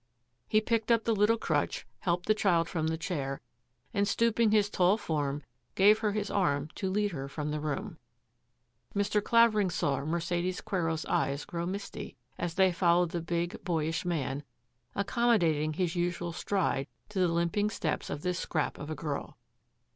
He 0.47 0.61
picked 0.61 0.89
up 0.91 1.03
the 1.03 1.15
little 1.15 1.37
crutch, 1.37 1.85
helped 1.99 2.25
the 2.25 2.33
child 2.33 2.67
from 2.67 2.87
the 2.87 2.97
chair, 2.97 3.39
and, 3.93 4.07
stooping 4.07 4.49
his 4.49 4.67
tall 4.67 4.97
form, 4.97 5.43
gave 5.75 5.99
her 5.99 6.11
his 6.13 6.31
arm 6.31 6.69
to 6.73 6.89
lead 6.89 7.11
her 7.11 7.27
from 7.27 7.51
the 7.51 7.59
room. 7.59 7.99
Mr. 8.95 9.23
Clavering 9.23 9.69
saw 9.69 10.03
Mercedes 10.03 10.59
Quero's 10.59 11.05
eyes 11.05 11.45
grow 11.45 11.67
misty 11.67 12.17
as 12.39 12.55
they 12.55 12.71
followed 12.71 13.11
the 13.11 13.21
big, 13.21 13.63
boyish 13.63 14.03
man, 14.03 14.41
ac 14.95 15.03
commodating 15.05 15.75
his 15.75 15.95
usual 15.95 16.33
stride 16.33 16.87
to 17.09 17.19
the 17.19 17.27
limping 17.27 17.69
steps 17.69 18.09
of 18.09 18.23
this 18.23 18.39
scrap 18.39 18.79
of 18.79 18.89
a 18.89 18.95
girl. 18.95 19.37